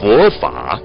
[0.00, 0.80] 佛法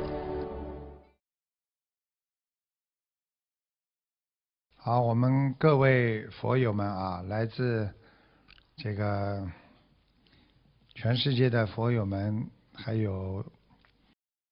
[4.75, 7.89] 好，我们各位佛友们啊，来自
[8.75, 9.45] 这个
[10.93, 13.43] 全世界的佛友们，还有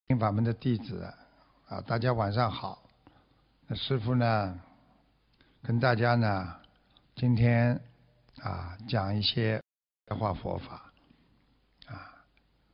[0.07, 1.07] 听法门的弟子
[1.67, 2.83] 啊，大家晚上好。
[3.67, 4.59] 那师傅呢，
[5.61, 6.55] 跟大家呢，
[7.15, 7.79] 今天
[8.41, 9.61] 啊讲一些
[10.07, 10.91] 白话佛法
[11.87, 12.25] 啊，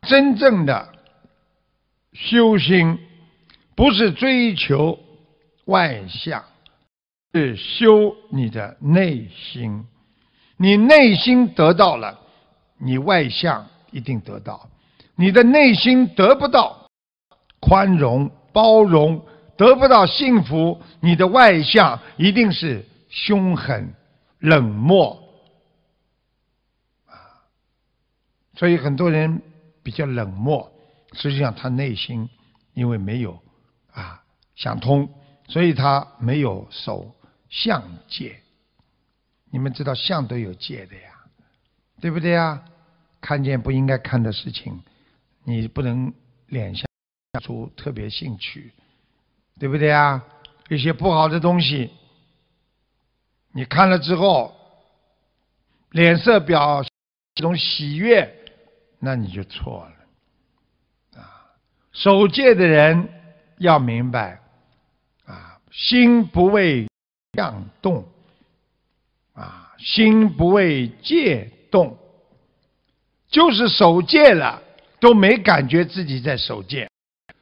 [0.01, 1.00] 真正的。
[2.13, 2.99] 修心
[3.75, 4.99] 不是追求
[5.65, 6.43] 外相，
[7.33, 9.85] 是修你的内心。
[10.57, 12.19] 你内心得到了，
[12.77, 14.69] 你外相一定得到。
[15.15, 16.87] 你的内心得不到
[17.59, 19.25] 宽容、包容，
[19.57, 23.93] 得不到幸福，你的外相一定是凶狠、
[24.39, 25.23] 冷漠。
[27.07, 27.15] 啊，
[28.55, 29.41] 所以很多人
[29.81, 30.71] 比较冷漠。
[31.13, 32.29] 实际上，他内心
[32.73, 33.41] 因为没有
[33.91, 34.23] 啊
[34.55, 35.09] 想通，
[35.47, 37.15] 所以他没有守
[37.49, 38.39] 相戒。
[39.49, 41.09] 你们知道相都有戒的呀，
[41.99, 42.63] 对不对呀？
[43.19, 44.81] 看见不应该看的事情，
[45.43, 46.13] 你不能
[46.47, 46.85] 脸下
[47.41, 48.71] 出特别兴趣，
[49.59, 50.23] 对不对呀？
[50.69, 51.91] 一些不好的东西，
[53.51, 54.55] 你看了之后，
[55.91, 56.81] 脸色表
[57.35, 58.33] 一种喜悦，
[58.99, 59.95] 那你就错了。
[61.93, 63.09] 守戒的人
[63.57, 64.39] 要明白，
[65.25, 66.87] 啊，心不为
[67.37, 68.05] 相动，
[69.33, 71.97] 啊，心不为戒动，
[73.29, 74.61] 就是守戒了
[74.99, 76.89] 都没感觉自己在守戒。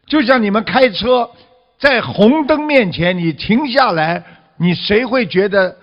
[0.08, 1.30] 就像你们开车，
[1.78, 4.24] 在红灯面前你停下来，
[4.58, 5.78] 你谁会觉得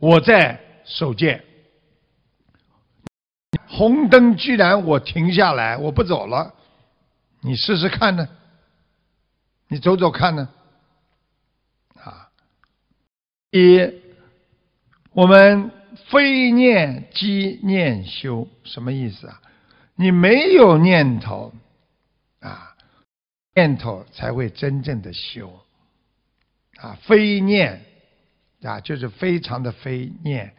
[0.00, 1.42] 我在守戒？
[3.68, 6.52] 红灯居然我停下来，我不走了。
[7.42, 8.28] 你试试看呢？
[9.68, 10.48] 你走走看呢？
[11.94, 12.30] 啊！
[13.50, 13.78] 一，
[15.12, 15.70] 我们
[16.10, 19.40] 非念即念修，什么意思啊？
[19.94, 21.52] 你没有念头
[22.40, 22.76] 啊，
[23.54, 25.60] 念头才会真正的修
[26.76, 26.98] 啊。
[27.02, 27.84] 非念
[28.62, 30.54] 啊，就是非常的非念，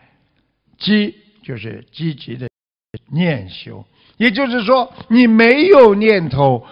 [0.77, 2.47] 积就是积极的
[3.07, 3.85] 念修。
[4.21, 6.63] 也就是说，你没有念头，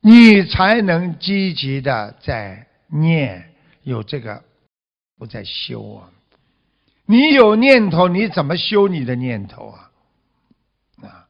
[0.00, 3.52] 你才能积极的在念，
[3.82, 4.42] 有这个
[5.18, 6.08] 不在修啊。
[7.04, 9.90] 你有念头，你怎么修你的念头啊？
[11.02, 11.28] 啊，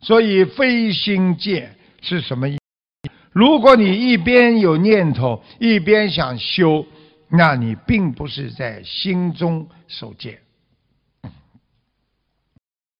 [0.00, 3.10] 所以非心戒是什么意思？
[3.32, 6.86] 如果你一边有念头，一边想修，
[7.28, 10.40] 那你并不是在心中守戒，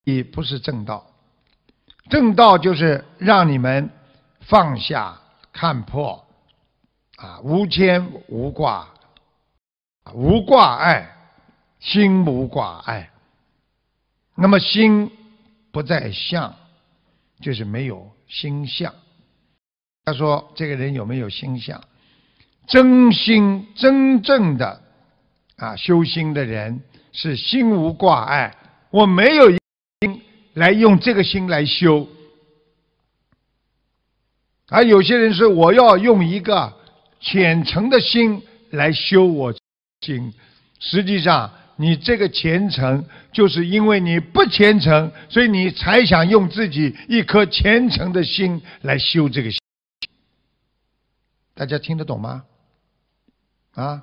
[0.04, 1.06] 也不是正道。
[2.12, 3.89] 正道就是让你们
[4.41, 5.19] 放下
[5.50, 6.27] 看破，
[7.17, 8.87] 啊，无牵无挂，
[10.12, 11.17] 无挂碍，
[11.81, 13.09] 心无挂碍。
[14.34, 15.11] 那么心
[15.71, 16.55] 不在相，
[17.41, 18.93] 就是没有心相。
[20.05, 21.83] 他说：“这个人有没有心相？
[22.67, 24.83] 真心真正的
[25.56, 28.55] 啊，修心的人是心无挂碍。
[28.91, 29.50] 我没有。”
[30.55, 32.07] 来用这个心来修，
[34.69, 36.75] 而有些人说我要用一个
[37.21, 39.55] 虔诚的心来修我
[40.03, 40.35] 心，
[40.79, 49.59] 实际上你这个虔诚就是因为你不虔诚，所以你才想用自己一颗虔诚的心来修这个心。
[51.55, 52.44] 大家听得懂吗？
[53.73, 54.03] 啊？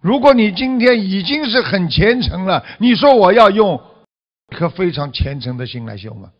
[0.00, 3.80] 如果你今天已经是很虔诚了，你说我要用。
[4.50, 6.32] 一颗非常虔诚的心来修嘛，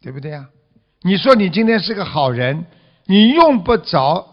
[0.00, 0.46] 对不对呀？
[1.02, 2.66] 你说你今天是个好人，
[3.04, 4.26] 你用不着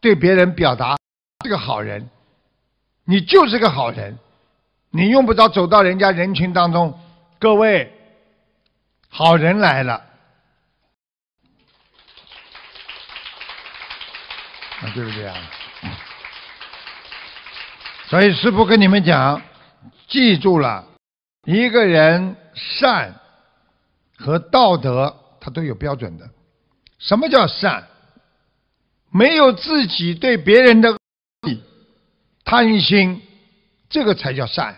[0.00, 0.96] 对别人表达
[1.44, 2.08] 是个好人，
[3.04, 4.18] 你就是个好人，
[4.90, 6.98] 你用不着走到人家人群当中，
[7.38, 7.92] 各位
[9.08, 9.94] 好人来了，
[14.82, 15.36] 啊，对不对啊？
[18.08, 19.40] 所以师傅跟你们讲，
[20.06, 20.89] 记住了。
[21.50, 23.12] 一个人善
[24.16, 26.30] 和道德它都有标准的。
[27.00, 27.88] 什么叫善？
[29.10, 30.96] 没有自己对别人的
[32.44, 33.20] 贪心，
[33.88, 34.76] 这个才叫善。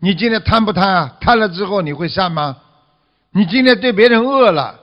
[0.00, 1.16] 你今天贪不贪啊？
[1.20, 2.60] 贪了之后你会善吗？
[3.30, 4.80] 你今天对别人恶了，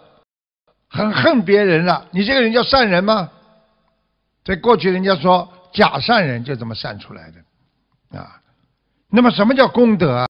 [0.88, 3.30] 很恨别人了，你这个人叫善人吗？
[4.46, 8.40] 在过去人家说假善人就这么善出来的，啊，
[9.10, 10.30] 那么什么叫功德啊？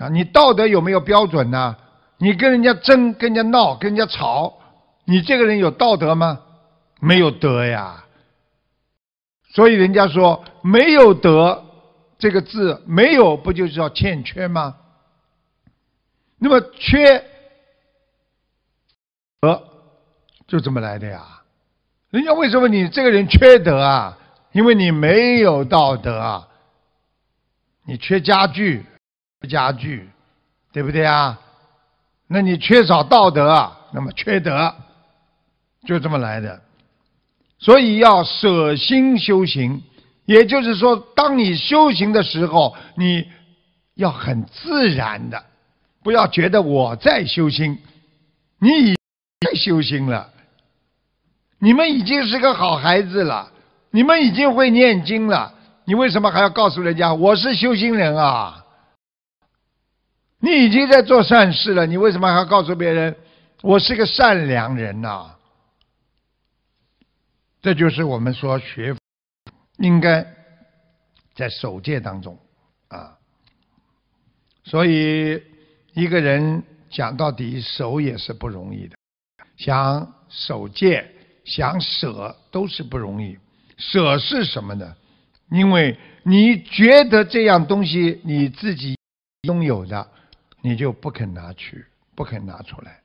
[0.00, 1.76] 啊，你道德有没有标准呢？
[2.16, 4.58] 你跟人家争，跟人家闹，跟人家吵，
[5.04, 6.40] 你这个人有道德吗？
[7.00, 8.04] 没有德呀。
[9.52, 11.64] 所以人家说没有德
[12.18, 14.76] 这个字，没有不就是叫欠缺吗？
[16.38, 17.24] 那么缺
[19.40, 19.62] 德
[20.46, 21.42] 就这么来的呀。
[22.10, 24.16] 人家为什么你这个人缺德啊？
[24.52, 26.48] 因为你没有道德啊。
[27.86, 28.84] 你缺家具，
[29.48, 30.08] 家具，
[30.72, 31.38] 对不对啊？
[32.28, 34.74] 那你缺少道德，啊，那么缺德，
[35.86, 36.60] 就这么来的。
[37.58, 39.82] 所以要舍心修行，
[40.24, 43.26] 也就是说，当你修行的时候，你
[43.94, 45.44] 要很自然的，
[46.02, 47.78] 不要觉得我在修心，
[48.58, 48.96] 你已
[49.40, 50.30] 经修心了。
[51.58, 53.50] 你们已经是个好孩子了，
[53.90, 55.52] 你们已经会念经了，
[55.84, 58.59] 你为什么还要告诉人家我是修行人啊？
[60.42, 63.14] 你已经在做善事了，你为什么还要告诉别人
[63.60, 65.32] 我是个善良人呐？
[67.60, 68.96] 这就是我们说学
[69.76, 70.26] 应该
[71.34, 72.38] 在守戒当中
[72.88, 73.18] 啊。
[74.64, 75.42] 所以
[75.92, 78.96] 一个人讲到底守也是不容易的，
[79.58, 81.06] 想守戒、
[81.44, 83.38] 想舍都是不容易。
[83.76, 84.96] 舍是什么呢？
[85.50, 88.96] 因为你觉得这样东西你自己
[89.42, 90.10] 拥有的。
[90.62, 93.00] 你就不肯拿去，不肯拿出来，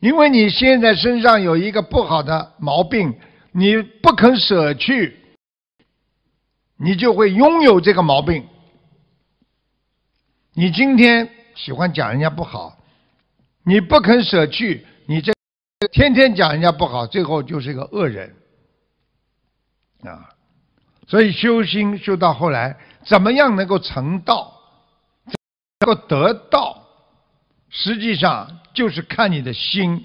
[0.00, 3.18] 因为你现在身上有一个不好的毛病，
[3.52, 5.16] 你不肯舍去，
[6.76, 8.46] 你就会拥有这个毛病。
[10.54, 12.76] 你今天喜欢讲人家不好，
[13.64, 15.32] 你不肯舍去，你这
[15.92, 18.34] 天天讲人家不好，最后就是一个恶人
[20.02, 20.30] 啊！
[21.06, 24.52] 所以修心修到后来，怎么样能够成道，
[25.24, 26.67] 能够得道？
[27.80, 30.04] 实际上就是看你的心，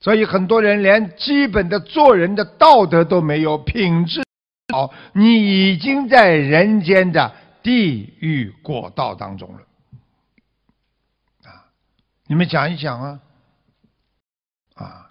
[0.00, 4.24] 所以很多人连基本的做人的道德都没有，品质
[4.72, 7.32] 好，你已经在人间的
[7.62, 9.60] 地狱果道当中了。
[11.44, 11.70] 啊，
[12.26, 13.20] 你们想一想啊，
[14.74, 15.10] 啊，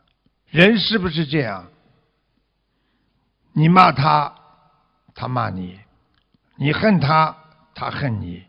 [0.50, 1.68] 人是不是这样？
[3.54, 4.36] 你骂他，
[5.14, 5.80] 他骂你；
[6.58, 7.38] 你恨他，
[7.74, 8.44] 他恨你。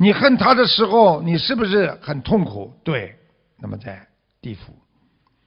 [0.00, 2.72] 你恨他的时候，你是不是很痛苦？
[2.84, 3.18] 对，
[3.58, 4.06] 那么在
[4.40, 4.72] 地府。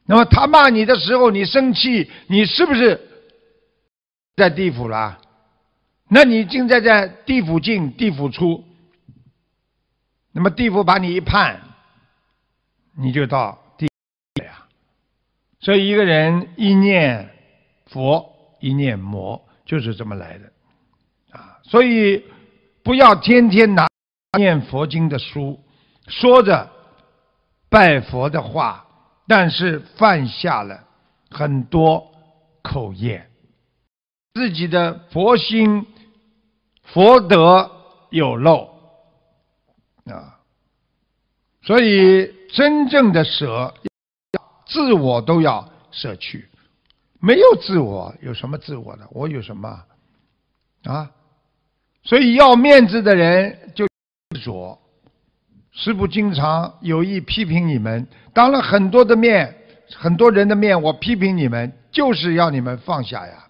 [0.06, 3.00] 那么他骂你的时候，你生气，你是不是
[4.36, 5.20] 在地府啦？
[6.10, 8.66] 那你现在在地府进，地府出。
[10.34, 11.62] 那么地府把你一判，
[12.98, 13.88] 你就到地
[14.42, 14.66] 了呀。
[15.62, 17.30] 所以一个人一念
[17.86, 20.52] 佛，一念魔，就是这么来的
[21.32, 21.58] 啊。
[21.64, 22.26] 所以
[22.84, 23.88] 不要天天拿。
[24.38, 25.60] 念佛经的书，
[26.08, 26.70] 说着
[27.70, 28.86] 拜佛的话，
[29.28, 30.86] 但是犯下了
[31.30, 32.14] 很多
[32.62, 33.30] 口业，
[34.34, 35.86] 自己的佛心、
[36.84, 37.70] 佛德
[38.10, 38.70] 有漏
[40.06, 40.40] 啊。
[41.62, 43.74] 所以真正的舍，
[44.66, 46.50] 自我都要舍去。
[47.20, 49.08] 没有自我，有什么自我的？
[49.12, 49.84] 我有什么
[50.86, 51.12] 啊？
[52.04, 53.91] 所以要面子的人就。
[54.42, 54.80] 执着，
[55.72, 59.56] 师父经常有意批评你们，当了很多的面，
[59.96, 63.48] 很多人的面，我批评你们，就是要你们放下呀。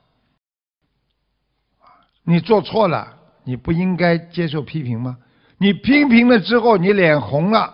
[2.23, 5.17] 你做错了，你不应该接受批评吗？
[5.57, 7.73] 你批评了之后，你脸红了，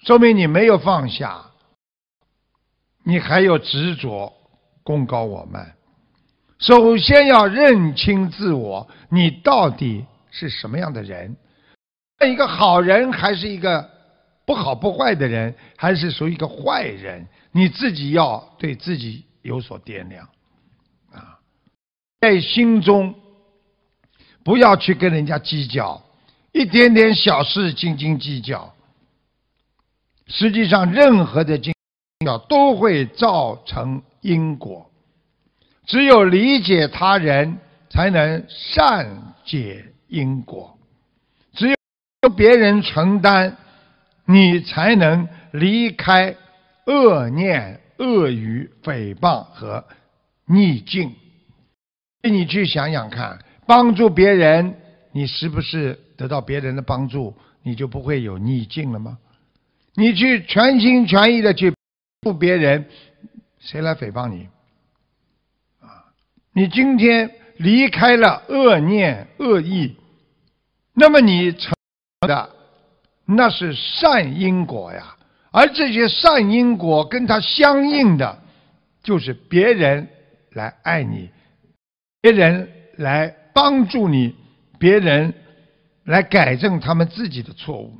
[0.00, 1.46] 说明你没有放下，
[3.04, 4.32] 你还有执着，
[4.84, 5.74] 功高我慢。
[6.58, 11.36] 首先要认清自我，你到底是什么样的人？
[12.26, 13.88] 一个好人还是一个
[14.44, 17.28] 不好不坏的人，还是属于一个坏人？
[17.52, 20.28] 你自己要对自己有所掂量
[21.12, 21.38] 啊，
[22.20, 23.14] 在心中
[24.44, 26.02] 不要去跟人家计较，
[26.52, 28.74] 一点点小事斤斤计较。
[30.26, 31.72] 实际上，任何的计
[32.24, 34.90] 较都会造成因果。
[35.86, 37.58] 只有理解他人，
[37.88, 40.77] 才能善解因果。
[42.28, 43.56] 别人承担，
[44.24, 46.36] 你才能离开
[46.86, 49.84] 恶念、恶语、诽谤和
[50.46, 51.14] 逆境。
[52.22, 54.76] 你去想想看，帮助别人，
[55.12, 59.18] 你是不是得到别人的帮助，你就不会有逆境了吗？
[59.94, 62.86] 你去全心全意的去帮助别人，
[63.60, 64.48] 谁来诽谤你？
[65.80, 66.04] 啊，
[66.52, 69.96] 你今天离开了恶念、恶意，
[70.94, 71.74] 那么你成
[72.26, 72.50] 的。
[73.24, 75.14] 那是善因果呀，
[75.50, 78.42] 而这些善因果跟它相应的，
[79.02, 80.08] 就是别人
[80.52, 81.28] 来爱你，
[82.22, 84.34] 别人来帮助你，
[84.78, 85.34] 别人
[86.04, 87.92] 来改正他们自己的错误。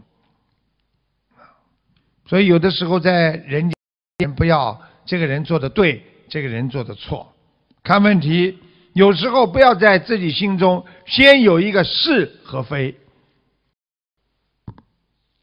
[2.26, 3.70] 所以有的时候在人
[4.18, 7.34] 间，不要这个人做的对，这个人做的错，
[7.82, 8.58] 看问题，
[8.94, 12.96] 有时候不要在自己心中先有一个是和非。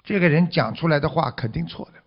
[0.06, 2.00] 这个人讲出来的话肯定错的。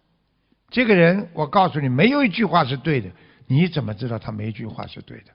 [0.70, 3.10] 这个人，我告诉你，没有一句话是对的。
[3.46, 5.32] 你怎么知道他没一句话是对的？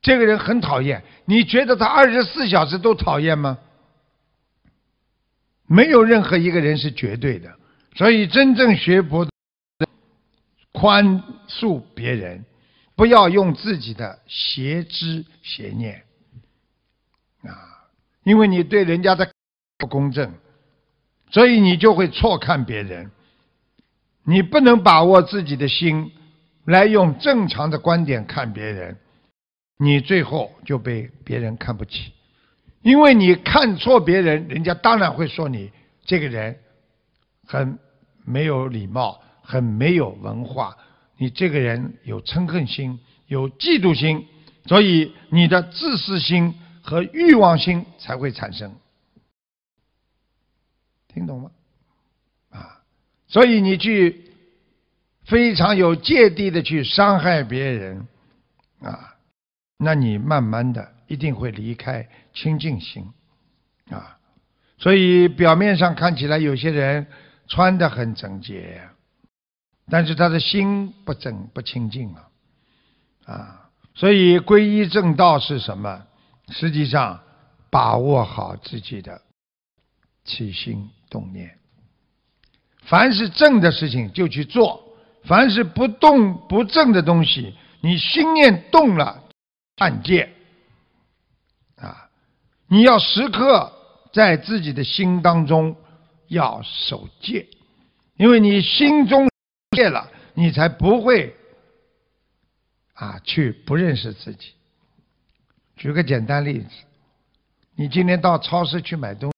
[0.00, 3.58] 这个人很讨厌，你觉得他二十四小时都讨厌吗？
[5.66, 7.56] 没有任何一个人是绝对的。
[7.96, 9.26] 所以，真正学佛，
[10.72, 12.44] 宽恕别人，
[12.94, 16.04] 不要用自己的邪知邪念
[17.42, 17.90] 啊，
[18.22, 19.28] 因为你对人家的
[19.78, 20.32] 不公正。
[21.30, 23.10] 所以你就会错看别人，
[24.24, 26.12] 你不能把握自己的心，
[26.64, 28.96] 来用正常的观点看别人，
[29.78, 32.12] 你最后就被别人看不起，
[32.82, 35.70] 因为你看错别人，人家当然会说你
[36.04, 36.56] 这个人
[37.46, 37.78] 很
[38.24, 40.76] 没有礼貌，很没有文化，
[41.18, 44.26] 你这个人有嗔恨心，有嫉妒心，
[44.66, 48.72] 所以你的自私心和欲望心才会产生。
[51.14, 51.50] 听懂吗？
[52.50, 52.82] 啊，
[53.28, 54.32] 所以你去
[55.24, 58.08] 非常有芥蒂的去伤害别人，
[58.80, 59.14] 啊，
[59.78, 63.12] 那你慢慢的一定会离开清净心，
[63.90, 64.18] 啊，
[64.76, 67.06] 所以表面上看起来有些人
[67.46, 68.82] 穿的很整洁，
[69.88, 72.28] 但是他的心不正不清净啊，
[73.26, 76.06] 啊，所以皈依正道是什么？
[76.48, 77.20] 实际上
[77.70, 79.22] 把握好自己的
[80.24, 80.90] 起心。
[81.10, 81.56] 动念，
[82.86, 84.80] 凡是正的事情就去做；
[85.22, 89.22] 凡是不动不正的东西，你心念动了，
[89.76, 90.32] 犯戒
[91.76, 92.10] 啊！
[92.66, 93.72] 你要时刻
[94.12, 95.76] 在自己的心当中
[96.26, 97.46] 要守戒，
[98.16, 99.28] 因为你心中
[99.76, 101.36] 戒了，你才不会
[102.94, 104.54] 啊去不认识自己。
[105.76, 106.70] 举个简单例子，
[107.76, 109.33] 你今天到超市去买东西。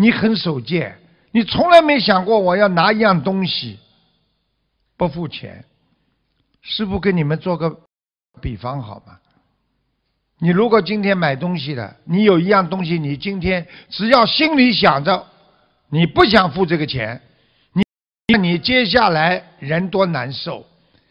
[0.00, 0.96] 你很守戒，
[1.32, 3.80] 你从来没想过我要拿一样东西
[4.96, 5.64] 不付钱。
[6.62, 7.80] 师傅跟你们做个
[8.40, 9.18] 比方好吗？
[10.38, 15.26] 你如果今天买东西了，你有一样东西，你今天只要心里想着
[15.88, 17.20] 你不想付这个钱，
[17.72, 17.82] 你
[18.38, 20.64] 你接下来人多难受，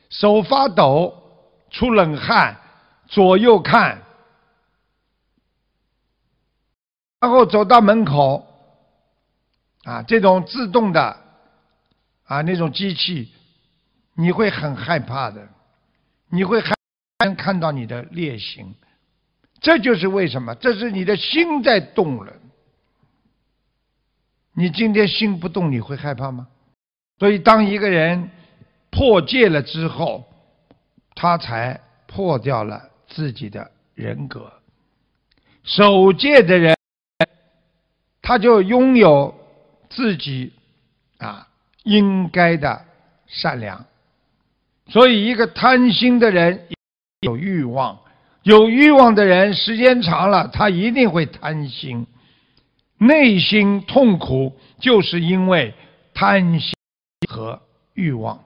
[0.09, 1.13] 手发抖，
[1.71, 2.55] 出冷汗，
[3.05, 4.01] 左右看，
[7.19, 8.46] 然后走到门口。
[9.87, 11.15] 啊，这种自动的
[12.25, 13.31] 啊，那种机器，
[14.15, 15.47] 你会很害怕的，
[16.29, 16.75] 你会害
[17.37, 18.75] 看到你的劣行，
[19.61, 22.33] 这就是为什么，这是你的心在动了。
[24.53, 26.49] 你今天心不动，你会害怕吗？
[27.19, 28.29] 所以，当一个人
[28.89, 30.27] 破戒了之后，
[31.15, 34.51] 他才破掉了自己的人格。
[35.63, 36.75] 守戒的人，
[38.21, 39.46] 他就拥有。
[39.89, 40.53] 自己
[41.17, 41.47] 啊，
[41.83, 42.85] 应该的
[43.27, 43.85] 善良。
[44.89, 46.67] 所以，一个贪心的人
[47.21, 47.99] 有欲望，
[48.43, 52.07] 有欲望的人时间长了，他一定会贪心，
[52.97, 55.73] 内心痛苦，就是因为
[56.13, 56.73] 贪心
[57.29, 57.61] 和
[57.93, 58.43] 欲望。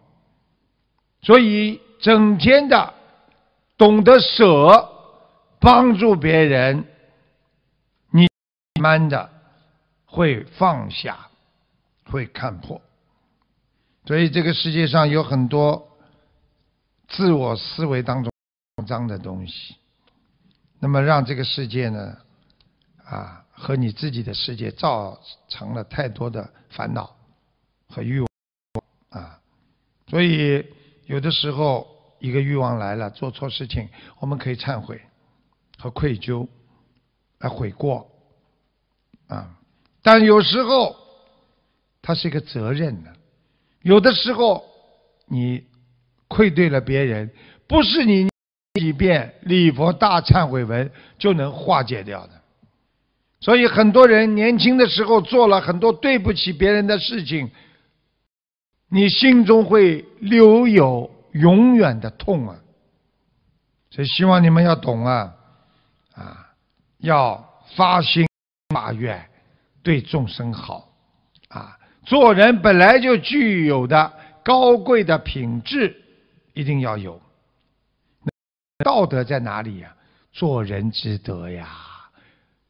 [1.22, 2.94] 所以，整天的
[3.78, 4.90] 懂得舍，
[5.60, 6.86] 帮助别人，
[8.10, 8.28] 你
[8.82, 9.30] 慢慢的
[10.06, 11.28] 会放下。
[12.12, 12.82] 会看破，
[14.06, 15.98] 所以这个世界上有很多
[17.08, 18.32] 自我思维当中
[18.86, 19.78] 脏的东西，
[20.80, 22.18] 那么让这个世界呢，
[23.06, 27.16] 啊，和你自己的世界造成了太多的烦恼
[27.90, 28.28] 和欲望。
[29.10, 29.40] 啊，
[30.08, 30.66] 所以
[31.06, 31.88] 有的时候
[32.20, 33.88] 一个欲望来了，做错事情，
[34.20, 35.02] 我们可以忏悔
[35.78, 36.48] 和愧疚，
[37.40, 38.10] 来悔过。
[39.28, 39.58] 啊。
[40.04, 40.96] 但有时候
[42.02, 43.12] 它是一个责任呢。
[43.82, 44.64] 有的时候
[45.28, 45.64] 你
[46.28, 47.32] 愧对了别人，
[47.68, 48.30] 不是你
[48.80, 52.42] 几遍礼佛大忏悔文就能化解掉的。
[53.40, 57.50] 所以很多人年轻的时候做了很多对不起别人的事情，
[58.88, 62.60] 你心中会留有永远的痛啊。
[63.90, 65.36] 所以希望你们要懂啊，
[66.14, 66.54] 啊，
[67.00, 68.28] 要发心
[68.70, 69.28] 发愿，
[69.82, 70.91] 对众生好，
[72.06, 74.12] 做人本来就具有的
[74.44, 75.96] 高贵的品质，
[76.54, 77.22] 一定要有。
[78.84, 79.94] 道德在哪里呀？
[80.34, 81.68] 做人之德呀，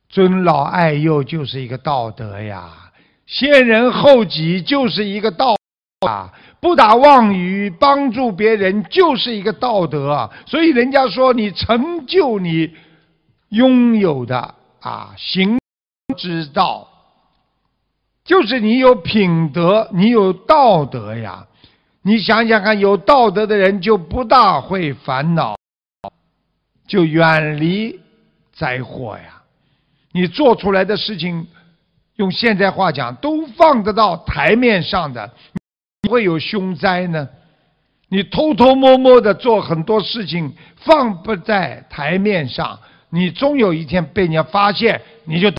[0.09, 2.91] 尊老爱幼就是一个道德呀，
[3.25, 5.55] 先人后己就是一个道
[6.07, 6.33] 啊。
[6.59, 10.29] 不打妄语，帮助别人就是一个道德。
[10.45, 12.75] 所以人家说，你成就你
[13.49, 15.57] 拥有的啊行
[16.17, 16.87] 之道，
[18.31, 21.45] 就是你有品德，你有道德呀。
[22.01, 25.57] 你想想看，有道德的人就不大会烦恼，
[26.87, 27.99] 就远离
[28.53, 29.41] 灾祸呀。
[30.13, 31.45] 你做出来的事情，
[32.15, 35.29] 用现在话讲，都放得到台面上的。
[36.09, 37.27] 会有凶灾呢？
[38.07, 45.51] 你偷偷摸摸的做很多事情，放不在台面上，你终有一天被人家发现，你就。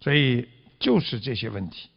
[0.00, 0.48] 所以
[0.82, 1.88] 就是这些问题，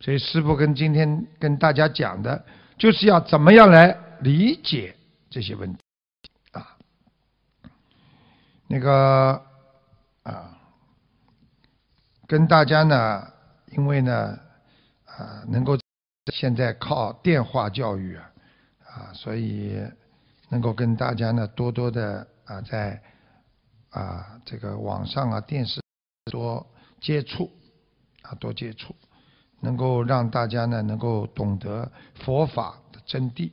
[0.00, 2.44] 所以师父跟今天跟大家讲的，
[2.76, 4.96] 就是要怎么样来理解
[5.30, 5.80] 这些问题
[6.50, 6.76] 啊。
[8.66, 9.40] 那个
[10.24, 10.58] 啊，
[12.26, 13.32] 跟大家呢，
[13.70, 14.38] 因为呢，
[15.06, 15.78] 啊，能够。
[16.32, 18.32] 现在靠电话教育啊，
[18.86, 19.78] 啊，所以
[20.48, 22.98] 能够跟大家呢多多的啊在
[23.90, 25.82] 啊这个网上啊电视
[26.32, 26.66] 多
[27.02, 27.52] 接触
[28.24, 28.96] 啊多接触，
[29.60, 33.52] 能够让大家呢能够懂得佛法的真谛。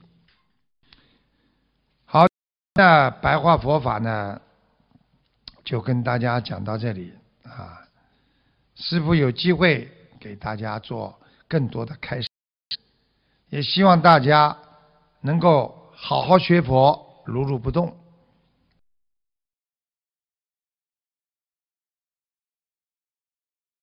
[2.05, 2.25] 好，
[2.73, 4.41] 那白话佛法呢
[5.63, 7.79] 就跟大家讲到这里啊，
[8.75, 12.27] 师傅有机会给大家做更多的开始。
[13.49, 14.57] 也希望大家
[15.19, 18.00] 能够好好学佛，如如不动。